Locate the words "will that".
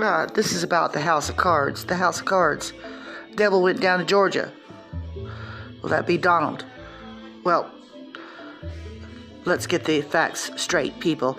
5.82-6.06